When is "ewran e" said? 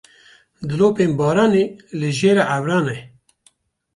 2.55-2.97